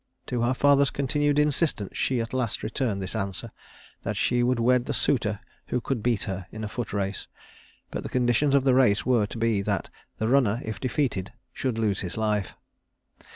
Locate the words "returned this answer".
2.63-3.51